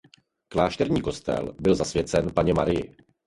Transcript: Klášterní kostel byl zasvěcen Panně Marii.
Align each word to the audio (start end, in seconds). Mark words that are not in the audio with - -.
Klášterní 0.47 1.01
kostel 1.01 1.53
byl 1.61 1.75
zasvěcen 1.75 2.31
Panně 2.35 2.53
Marii. 2.53 2.95